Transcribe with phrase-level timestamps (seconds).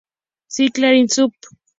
[0.47, 1.31] Sí Clarín, Sup.